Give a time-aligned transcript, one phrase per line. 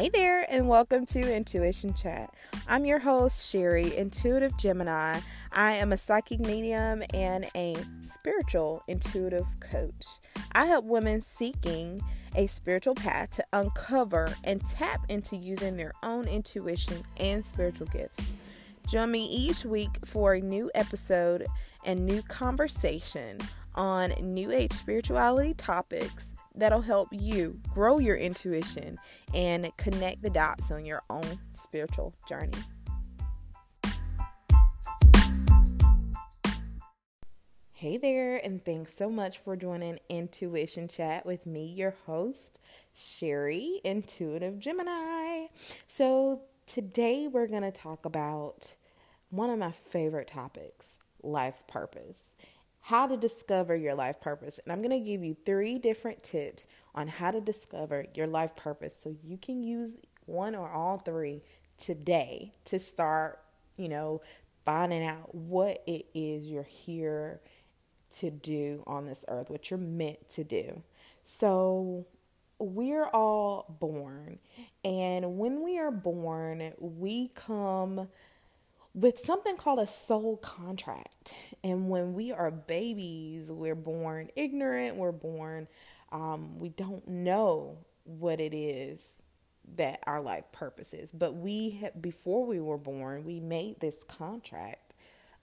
[0.00, 2.32] Hey there, and welcome to Intuition Chat.
[2.66, 5.20] I'm your host, Sherry, Intuitive Gemini.
[5.52, 10.06] I am a psychic medium and a spiritual intuitive coach.
[10.52, 12.00] I help women seeking
[12.34, 18.30] a spiritual path to uncover and tap into using their own intuition and spiritual gifts.
[18.88, 21.46] Join me each week for a new episode
[21.84, 23.36] and new conversation
[23.74, 28.98] on New Age spirituality topics that'll help you grow your intuition
[29.34, 32.58] and connect the dots on your own spiritual journey.
[37.72, 42.60] Hey there, and thanks so much for joining Intuition Chat with me, your host,
[42.92, 45.46] Sherry, Intuitive Gemini.
[45.88, 48.74] So, today we're going to talk about
[49.30, 52.34] one of my favorite topics life purpose
[52.80, 54.58] how to discover your life purpose.
[54.64, 58.56] And I'm going to give you three different tips on how to discover your life
[58.56, 59.96] purpose so you can use
[60.26, 61.42] one or all three
[61.78, 63.40] today to start,
[63.76, 64.20] you know,
[64.64, 67.40] finding out what it is you're here
[68.16, 70.82] to do on this earth, what you're meant to do.
[71.24, 72.06] So,
[72.58, 74.38] we're all born,
[74.84, 78.08] and when we are born, we come
[78.94, 81.34] with something called a soul contract.
[81.62, 85.68] And when we are babies, we're born ignorant, we're born,
[86.12, 89.14] um, we don't know what it is
[89.76, 91.12] that our life purpose is.
[91.12, 94.94] But we, before we were born, we made this contract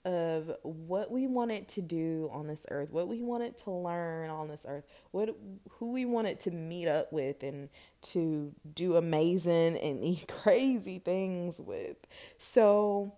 [0.04, 4.48] of what we wanted to do on this earth, what we wanted to learn on
[4.48, 5.30] this earth, what
[5.70, 7.68] who we wanted to meet up with and
[8.00, 11.96] to do amazing and crazy things with.
[12.38, 13.14] So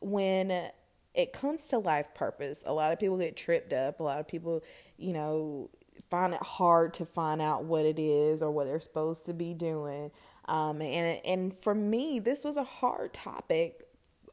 [0.00, 0.70] when
[1.14, 4.00] it comes to life purpose, a lot of people get tripped up.
[4.00, 4.62] A lot of people,
[4.96, 5.70] you know,
[6.08, 9.54] find it hard to find out what it is or what they're supposed to be
[9.54, 10.10] doing.
[10.46, 13.86] Um, and and for me, this was a hard topic.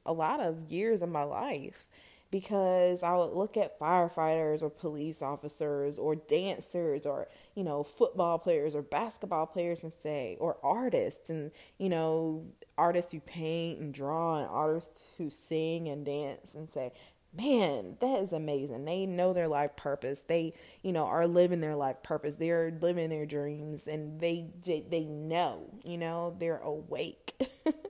[0.06, 1.90] A lot of years of my life
[2.30, 8.38] because I would look at firefighters or police officers or dancers or, you know, football
[8.38, 12.46] players or basketball players and say, or artists and, you know,
[12.78, 16.92] artists who paint and draw and artists who sing and dance and say,
[17.38, 18.86] man, that is amazing.
[18.86, 20.22] They know their life purpose.
[20.22, 22.36] They, you know, are living their life purpose.
[22.36, 24.48] They're living their dreams and they
[24.90, 27.34] they know, you know, they're awake.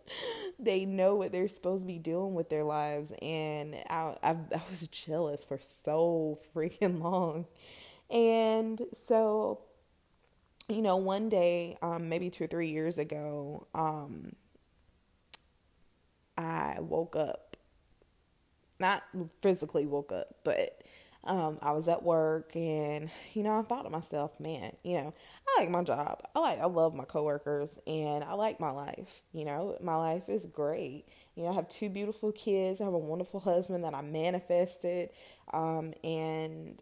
[0.59, 4.61] they know what they're supposed to be doing with their lives and I, I I
[4.69, 7.45] was jealous for so freaking long.
[8.09, 9.61] And so
[10.69, 14.33] you know, one day, um, maybe two or three years ago, um,
[16.37, 17.46] I woke up
[18.79, 19.03] not
[19.41, 20.81] physically woke up, but
[21.23, 25.13] um, I was at work and, you know, I thought to myself, man, you know,
[25.47, 26.21] I like my job.
[26.35, 29.21] I like, I love my coworkers and I like my life.
[29.33, 31.05] You know, my life is great.
[31.35, 32.79] You know, I have two beautiful kids.
[32.79, 35.09] I have a wonderful husband that I manifested.
[35.53, 36.79] Um, and,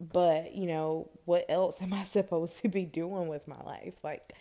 [0.00, 3.94] but, you know, what else am I supposed to be doing with my life?
[4.02, 4.32] Like,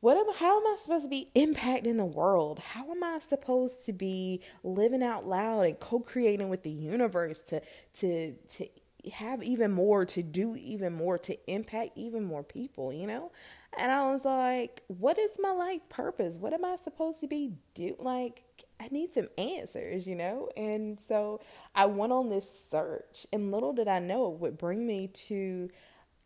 [0.00, 2.58] what am how am I supposed to be impacting the world?
[2.58, 7.60] How am I supposed to be living out loud and co-creating with the universe to
[7.94, 8.68] to to
[9.12, 13.30] have even more to do even more to impact even more people, you know?
[13.78, 16.36] And I was like, what is my life purpose?
[16.36, 18.42] What am I supposed to be do like
[18.80, 20.48] I need some answers, you know?
[20.56, 21.40] And so
[21.74, 25.68] I went on this search and little did I know it would bring me to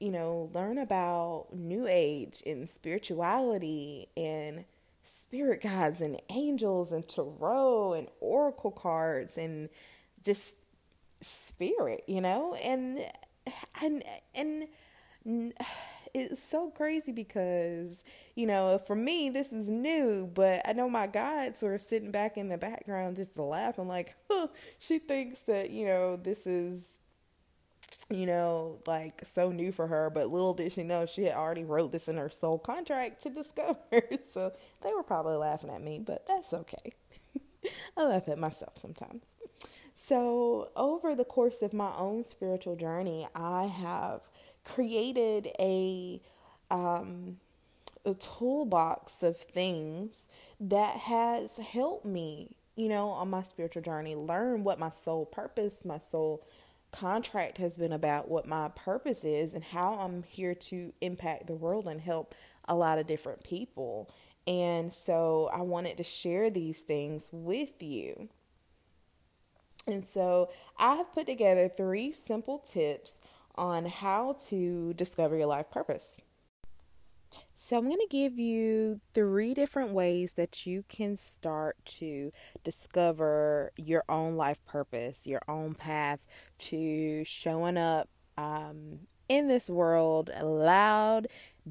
[0.00, 4.64] you know, learn about New Age and spirituality and
[5.04, 9.68] spirit guides and angels and tarot and oracle cards and
[10.24, 10.54] just
[11.20, 13.04] spirit, you know, and
[13.82, 14.02] and
[14.34, 14.66] and
[16.14, 18.04] it's so crazy because
[18.36, 22.36] you know for me this is new but i know my guides were sitting back
[22.36, 24.46] in the background just laughing like huh,
[24.78, 27.00] she thinks that you know this is
[28.10, 31.64] you know, like so new for her, but little did she know she had already
[31.64, 33.78] wrote this in her soul contract to discover.
[34.32, 34.52] so
[34.82, 36.92] they were probably laughing at me, but that's okay.
[37.96, 39.22] I laugh at myself sometimes.
[39.96, 44.20] So, over the course of my own spiritual journey, I have
[44.64, 46.20] created a
[46.70, 47.36] um,
[48.04, 50.26] a toolbox of things
[50.60, 55.84] that has helped me, you know, on my spiritual journey, learn what my soul purpose,
[55.84, 56.44] my soul
[56.94, 61.54] contract has been about what my purpose is and how I'm here to impact the
[61.54, 62.34] world and help
[62.66, 64.10] a lot of different people.
[64.46, 68.28] And so I wanted to share these things with you.
[69.86, 73.18] And so I have put together three simple tips
[73.56, 76.20] on how to discover your life purpose.
[77.66, 82.30] So, I'm going to give you three different ways that you can start to
[82.62, 86.26] discover your own life purpose, your own path
[86.58, 88.98] to showing up um,
[89.30, 91.26] in this world loud,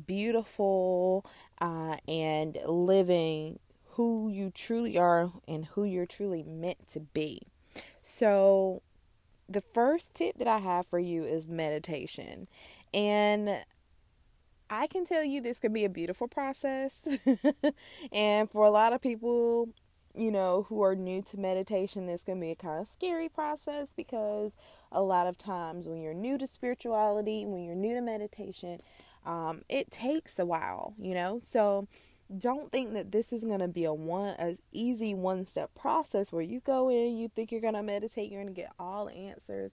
[0.08, 1.28] beautiful,
[1.62, 3.60] uh, and living
[3.90, 7.40] who you truly are and who you're truly meant to be.
[8.02, 8.82] So,
[9.48, 12.48] the first tip that I have for you is meditation.
[12.96, 13.64] And
[14.74, 17.08] I can tell you this can be a beautiful process.
[18.12, 19.70] and for a lot of people,
[20.16, 23.94] you know, who are new to meditation, this can be a kind of scary process
[23.96, 24.56] because
[24.92, 28.82] a lot of times when you're new to spirituality, when you're new to meditation,
[29.28, 31.40] um, it takes a while, you know.
[31.44, 31.88] So
[32.36, 36.32] don't think that this is going to be a one a easy one step process
[36.32, 39.08] where you go in, you think you're going to meditate, you're going to get all
[39.10, 39.72] answers.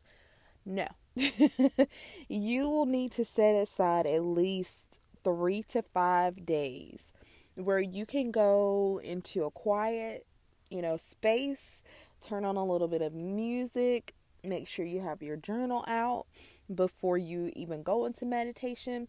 [0.64, 0.86] No.
[2.28, 7.12] you will need to set aside at least 3 to 5 days
[7.54, 10.26] where you can go into a quiet,
[10.70, 11.82] you know, space,
[12.20, 16.26] turn on a little bit of music, make sure you have your journal out
[16.72, 19.08] before you even go into meditation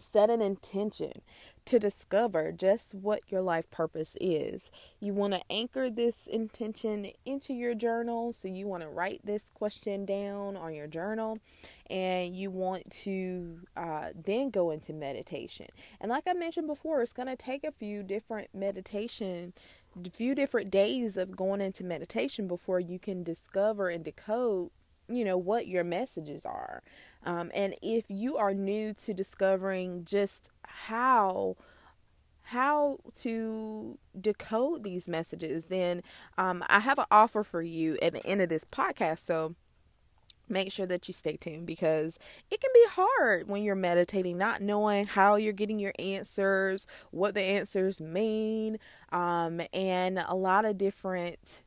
[0.00, 1.22] set an intention
[1.66, 4.70] to discover just what your life purpose is.
[5.00, 8.32] You want to anchor this intention into your journal.
[8.32, 11.38] So you want to write this question down on your journal
[11.90, 15.66] and you want to uh, then go into meditation.
[16.00, 19.52] And like I mentioned before, it's going to take a few different meditation,
[20.04, 24.70] a few different days of going into meditation before you can discover and decode
[25.08, 26.82] you know what your messages are
[27.26, 31.56] um, and if you are new to discovering just how
[32.42, 36.02] how to decode these messages then
[36.38, 39.18] um, i have an offer for you at the end of this podcast.
[39.20, 39.56] So
[40.48, 42.18] make sure that you stay tuned because
[42.50, 47.34] it can be hard when you're meditating not knowing how you're getting your answers what
[47.34, 48.78] the answers mean
[49.12, 51.62] um, and a lot of different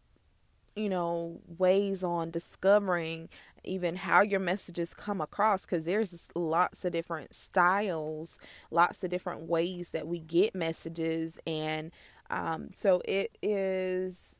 [0.75, 3.27] you know ways on discovering
[3.69, 8.37] even how your messages come across because there's lots of different styles
[8.71, 11.91] lots of different ways that we get messages and
[12.31, 14.35] um, so it is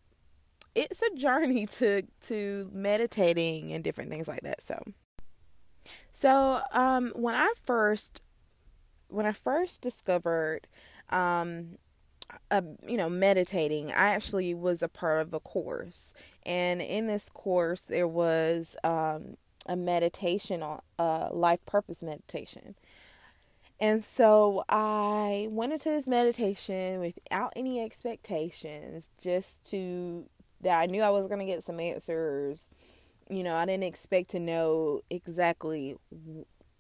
[0.76, 4.82] it's a journey to to meditating and different things like that so.
[6.12, 8.22] So um, when i first
[9.08, 10.68] when i first discovered
[11.10, 11.78] um,
[12.52, 16.14] uh, you know, meditating, I actually was a part of a course,
[16.46, 22.76] and in this course there was um, a meditation on uh, life purpose meditation.
[23.80, 30.26] And so I went into this meditation without any expectations, just to
[30.62, 32.68] that I knew I was going to get some answers.
[33.30, 35.96] You know, I didn't expect to know exactly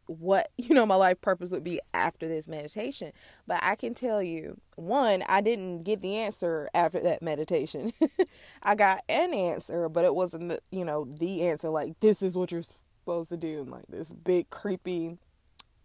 [0.09, 3.11] what you know my life purpose would be after this meditation.
[3.47, 7.93] But i can tell you one i didn't get the answer after that meditation.
[8.63, 12.35] I got an answer but it wasn't the, you know the answer like this is
[12.35, 15.17] what you're supposed to do and like this big creepy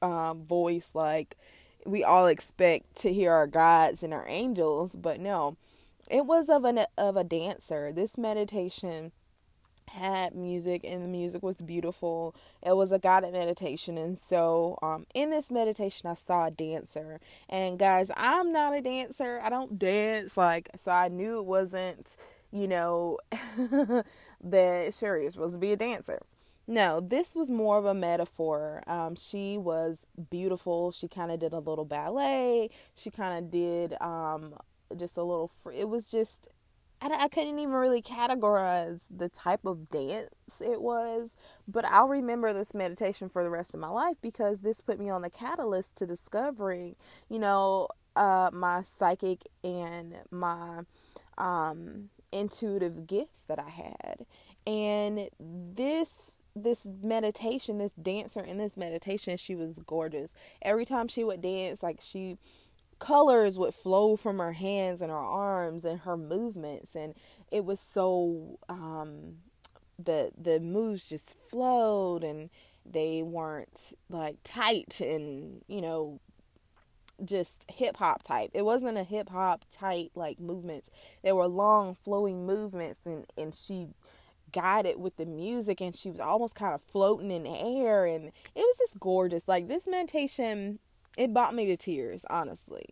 [0.02, 1.36] um, voice like
[1.86, 4.92] we all expect to hear our gods and our angels.
[4.94, 5.56] But no
[6.10, 7.92] it was of an of a dancer.
[7.92, 9.12] This meditation
[9.88, 12.34] had music and the music was beautiful.
[12.62, 13.98] It was a guided meditation.
[13.98, 17.20] And so um, in this meditation, I saw a dancer.
[17.48, 19.40] And guys, I'm not a dancer.
[19.42, 20.36] I don't dance.
[20.36, 22.16] Like, so I knew it wasn't,
[22.50, 23.18] you know,
[24.42, 26.20] that Sherry was supposed to be a dancer.
[26.66, 28.82] No, this was more of a metaphor.
[28.86, 30.92] Um, she was beautiful.
[30.92, 32.70] She kind of did a little ballet.
[32.94, 34.54] She kind of did um,
[34.96, 35.48] just a little.
[35.48, 36.48] Fr- it was just
[37.04, 41.36] I, I couldn't even really categorize the type of dance it was,
[41.68, 45.10] but I'll remember this meditation for the rest of my life because this put me
[45.10, 46.96] on the catalyst to discovering,
[47.28, 50.82] you know, uh, my psychic and my
[51.36, 54.26] um, intuitive gifts that I had.
[54.66, 60.32] And this this meditation, this dancer in this meditation, she was gorgeous.
[60.62, 62.38] Every time she would dance, like she
[63.04, 67.14] colors would flow from her hands and her arms and her movements and
[67.50, 69.36] it was so um
[70.02, 72.48] the the moves just flowed and
[72.86, 76.18] they weren't like tight and you know
[77.24, 78.50] just hip hop type.
[78.54, 80.90] It wasn't a hip hop tight like movements.
[81.22, 83.88] They were long flowing movements and and she
[84.52, 88.32] guided with the music and she was almost kind of floating in air and it
[88.56, 89.46] was just gorgeous.
[89.46, 90.78] Like this meditation
[91.16, 92.84] it brought me to tears, honestly.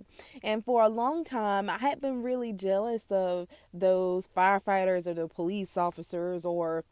[0.43, 5.29] And for a long time, I had been really jealous of those firefighters or the
[5.29, 6.85] police officers or,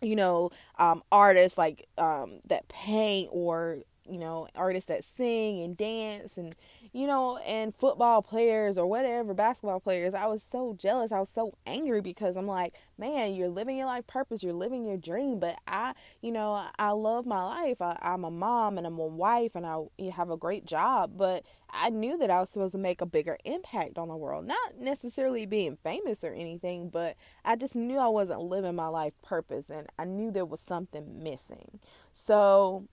[0.00, 5.76] you know, um, artists like um, that paint or you know, artists that sing and
[5.76, 6.54] dance and,
[6.96, 10.14] you know, and football players or whatever, basketball players.
[10.14, 11.12] I was so jealous.
[11.12, 14.86] I was so angry because I'm like, man, you're living your life purpose, you're living
[14.86, 15.38] your dream.
[15.38, 17.82] But I, you know, I love my life.
[17.82, 21.18] I, am a mom and I'm a wife and I have a great job.
[21.18, 24.46] But I knew that I was supposed to make a bigger impact on the world.
[24.46, 29.12] Not necessarily being famous or anything, but I just knew I wasn't living my life
[29.22, 31.78] purpose and I knew there was something missing.
[32.14, 32.88] So,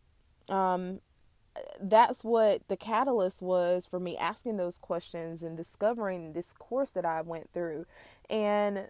[0.49, 0.99] um,
[1.79, 7.05] that's what the catalyst was for me asking those questions and discovering this course that
[7.05, 7.85] I went through.
[8.29, 8.87] And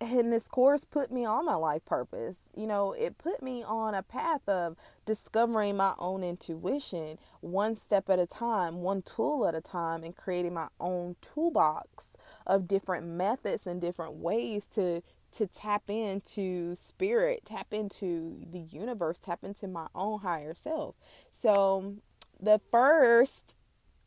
[0.00, 2.40] and this course put me on my life purpose.
[2.54, 8.10] You know, it put me on a path of discovering my own intuition one step
[8.10, 12.10] at a time, one tool at a time, and creating my own toolbox
[12.46, 19.18] of different methods and different ways to to tap into spirit, tap into the universe,
[19.18, 20.94] tap into my own higher self.
[21.32, 21.96] So
[22.40, 23.56] the first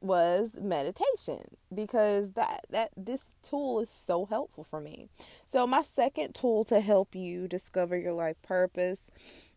[0.02, 5.10] was meditation because that that this tool is so helpful for me.
[5.48, 9.10] So my second tool to help you discover your life purpose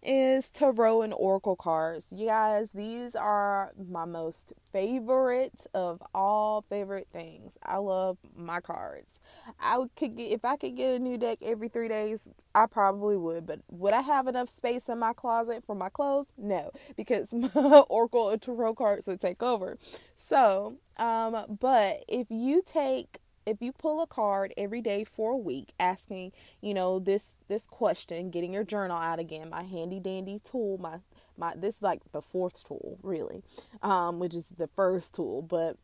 [0.03, 2.07] is tarot and oracle cards.
[2.11, 7.59] You guys, these are my most favorite of all favorite things.
[7.65, 9.19] I love my cards.
[9.59, 12.23] I could get if I could get a new deck every 3 days,
[12.55, 16.27] I probably would, but would I have enough space in my closet for my clothes?
[16.37, 19.79] No, because my oracle and tarot cards would take over.
[20.17, 23.19] So, um but if you take
[23.49, 27.65] if you pull a card every day for a week asking you know this this
[27.65, 30.99] question getting your journal out again my handy dandy tool my
[31.37, 33.43] my this is like the fourth tool really
[33.83, 35.77] um which is the first tool but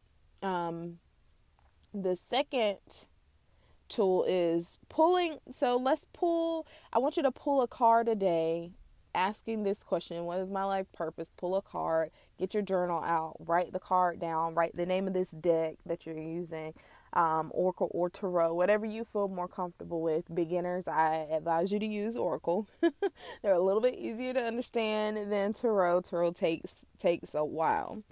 [0.46, 0.98] um
[1.94, 2.78] the second
[3.88, 8.70] tool is pulling so let's pull i want you to pull a card a day
[9.14, 11.30] asking this question what is my life purpose?
[11.36, 15.14] Pull a card get your journal out write the card down write the name of
[15.14, 16.74] this deck that you're using
[17.14, 20.24] um, Oracle or Tarot, whatever you feel more comfortable with.
[20.34, 22.68] Beginners, I advise you to use Oracle.
[23.42, 26.02] They're a little bit easier to understand than Tarot.
[26.02, 28.02] Tarot takes takes a while.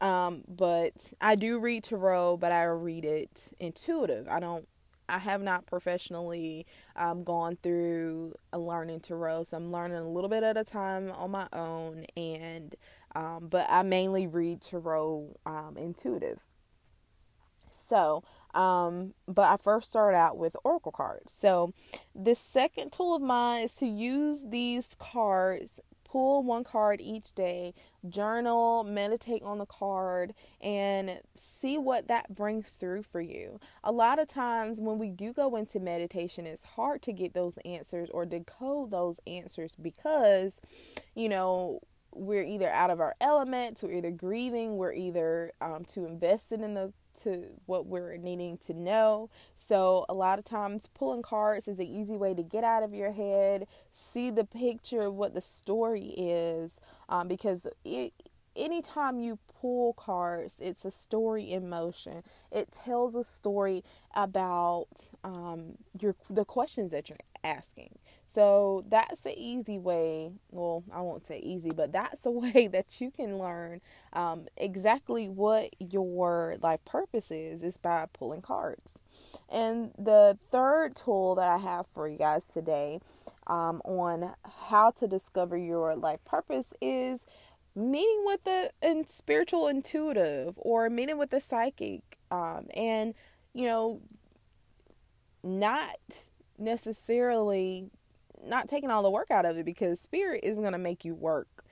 [0.00, 4.28] Um, but I do read Tarot, but I read it intuitive.
[4.28, 4.66] I don't
[5.08, 10.42] I have not professionally um, gone through learning tarot, so I'm learning a little bit
[10.42, 12.06] at a time on my own.
[12.16, 12.74] And
[13.14, 16.40] um, but I mainly read tarot um, intuitive.
[17.88, 21.32] So um, but I first started out with Oracle cards.
[21.32, 21.74] So
[22.14, 27.74] the second tool of mine is to use these cards, pull one card each day,
[28.08, 33.58] journal, meditate on the card, and see what that brings through for you.
[33.82, 37.58] A lot of times when we do go into meditation, it's hard to get those
[37.64, 40.60] answers or decode those answers because,
[41.16, 41.80] you know,
[42.12, 46.74] we're either out of our element, we're either grieving, we're either um, too invested in
[46.74, 49.30] the to what we're needing to know.
[49.54, 52.94] So, a lot of times, pulling cards is an easy way to get out of
[52.94, 56.76] your head, see the picture of what the story is,
[57.08, 58.12] um, because it,
[58.56, 62.22] anytime you pull cards, it's a story in motion.
[62.52, 64.88] It tells a story about
[65.22, 67.98] um, your the questions that you're asking.
[68.34, 70.32] So that's the easy way.
[70.50, 73.80] Well, I won't say easy, but that's a way that you can learn
[74.12, 78.98] um, exactly what your life purpose is, is by pulling cards.
[79.48, 82.98] And the third tool that I have for you guys today
[83.46, 84.34] um, on
[84.66, 87.20] how to discover your life purpose is
[87.76, 88.70] meeting with the
[89.06, 93.14] spiritual intuitive or meeting with the psychic um, and
[93.52, 94.00] you know
[95.42, 96.22] not
[96.56, 97.90] necessarily
[98.46, 101.14] not taking all the work out of it because spirit isn't going to make you
[101.14, 101.64] work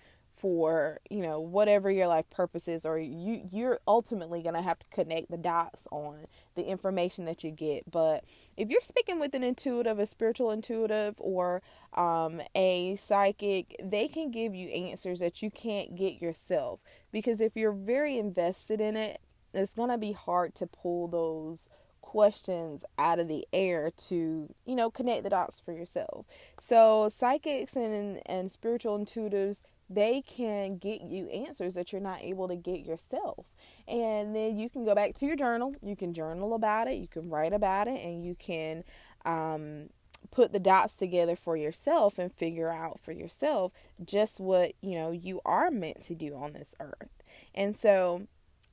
[0.42, 4.76] for you know whatever your life purpose is or you you're ultimately going to have
[4.76, 6.26] to connect the dots on
[6.56, 7.88] the information that you get.
[7.88, 8.24] But
[8.56, 11.62] if you're speaking with an intuitive a spiritual intuitive or
[11.94, 16.80] um, a psychic they can give you answers that you can't get yourself.
[17.12, 19.20] Because if you're very invested in it
[19.54, 21.68] it's going to be hard to pull those
[22.12, 26.26] questions out of the air to you know connect the dots for yourself.
[26.60, 32.48] So psychics and and spiritual intuitives they can get you answers that you're not able
[32.48, 33.46] to get yourself.
[33.88, 35.74] And then you can go back to your journal.
[35.82, 36.94] You can journal about it.
[36.94, 38.00] You can write about it.
[38.02, 38.84] And you can
[39.26, 39.90] um,
[40.30, 45.10] put the dots together for yourself and figure out for yourself just what you know
[45.10, 47.10] you are meant to do on this earth.
[47.54, 48.26] And so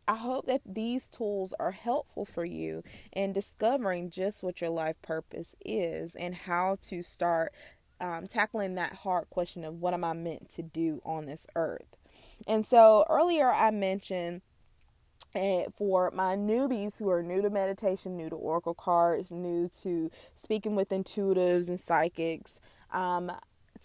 [0.09, 4.99] I hope that these tools are helpful for you in discovering just what your life
[5.03, 7.53] purpose is and how to start
[8.01, 11.95] um, tackling that hard question of what am I meant to do on this earth.
[12.47, 14.41] And so earlier I mentioned
[15.35, 20.09] and for my newbies who are new to meditation, new to oracle cards, new to
[20.35, 22.59] speaking with intuitives and psychics,
[22.91, 23.31] um,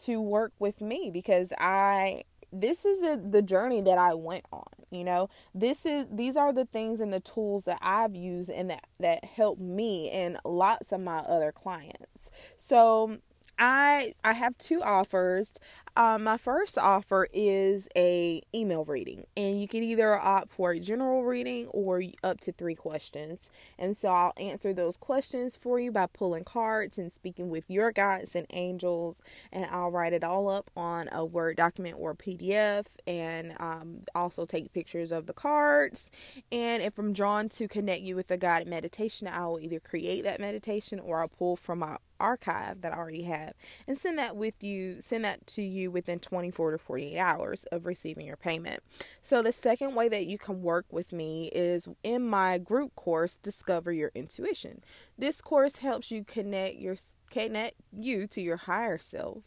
[0.04, 4.64] to work with me because I this is the, the journey that I went on.
[4.94, 8.70] You know, this is these are the things and the tools that I've used and
[8.70, 12.30] that that help me and lots of my other clients.
[12.56, 13.18] So
[13.58, 15.52] I I have two offers.
[15.96, 20.80] Um, my first offer is a email reading, and you can either opt for a
[20.80, 23.48] general reading or up to three questions.
[23.78, 27.92] And so I'll answer those questions for you by pulling cards and speaking with your
[27.92, 29.22] guides and angels,
[29.52, 34.46] and I'll write it all up on a Word document or PDF, and um, also
[34.46, 36.10] take pictures of the cards.
[36.50, 40.24] And if I'm drawn to connect you with a guided meditation, I will either create
[40.24, 43.54] that meditation or I'll pull from my archive that I already have
[43.86, 47.86] and send that with you, send that to you within 24 to 48 hours of
[47.86, 48.82] receiving your payment.
[49.22, 53.38] So the second way that you can work with me is in my group course,
[53.38, 54.82] Discover Your Intuition.
[55.18, 56.96] This course helps you connect your
[57.30, 59.38] connect you to your higher self.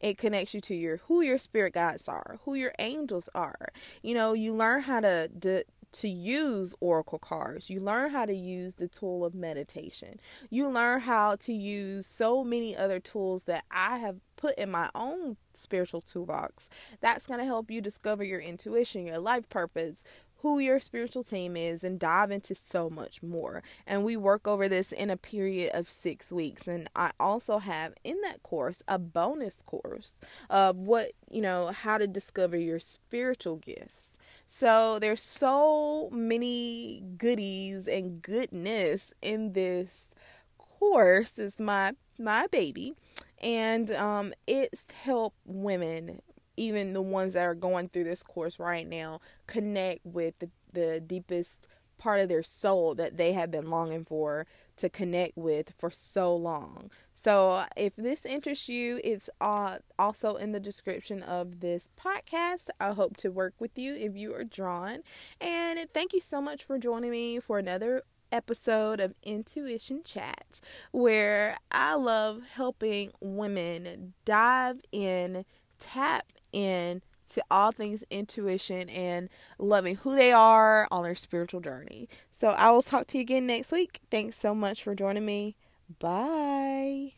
[0.00, 3.68] It connects you to your who your spirit guides are, who your angels are.
[4.02, 7.70] You know, you learn how to de- to use oracle cards.
[7.70, 10.20] You learn how to use the tool of meditation.
[10.50, 14.90] You learn how to use so many other tools that I have put in my
[14.94, 16.68] own spiritual toolbox.
[17.00, 20.02] That's going to help you discover your intuition, your life purpose,
[20.44, 23.62] who your spiritual team is and dive into so much more.
[23.86, 26.68] And we work over this in a period of six weeks.
[26.68, 30.20] And I also have in that course a bonus course
[30.50, 34.18] of what, you know, how to discover your spiritual gifts.
[34.46, 40.08] So there's so many goodies and goodness in this
[40.58, 41.38] course.
[41.38, 42.94] It's my my baby,
[43.42, 46.22] and um, it's help women,
[46.56, 51.00] even the ones that are going through this course right now, connect with the, the
[51.00, 51.66] deepest
[51.98, 56.34] part of their soul that they have been longing for to connect with for so
[56.36, 56.90] long.
[57.24, 62.68] So, if this interests you, it's uh, also in the description of this podcast.
[62.78, 64.98] I hope to work with you if you are drawn.
[65.40, 70.60] And thank you so much for joining me for another episode of Intuition Chat,
[70.90, 75.46] where I love helping women dive in,
[75.78, 77.00] tap in
[77.32, 82.06] to all things intuition and loving who they are on their spiritual journey.
[82.30, 84.00] So I will talk to you again next week.
[84.10, 85.56] Thanks so much for joining me.
[85.98, 87.12] Bye.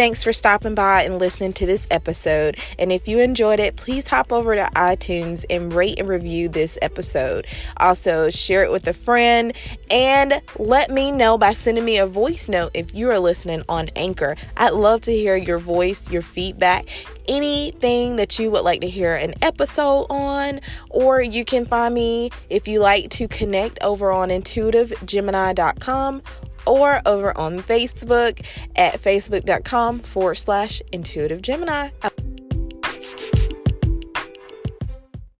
[0.00, 2.56] Thanks for stopping by and listening to this episode.
[2.78, 6.78] And if you enjoyed it, please hop over to iTunes and rate and review this
[6.80, 7.46] episode.
[7.76, 9.52] Also, share it with a friend
[9.90, 13.90] and let me know by sending me a voice note if you are listening on
[13.94, 14.36] Anchor.
[14.56, 16.88] I'd love to hear your voice, your feedback,
[17.28, 22.30] anything that you would like to hear an episode on, or you can find me
[22.48, 26.22] if you like to connect over on intuitivegemini.com
[26.66, 28.40] or over on Facebook
[28.76, 31.90] at facebook.com forward slash intuitive Gemini.